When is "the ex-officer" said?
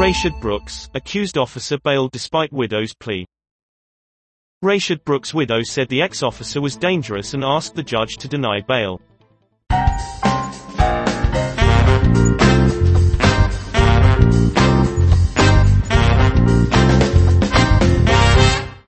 5.90-6.62